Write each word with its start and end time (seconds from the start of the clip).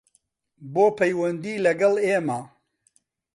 بۆ 0.73 0.85
پەیوەندی 0.97 1.61
لەگەڵ 1.65 1.93
ئێمە 2.05 2.39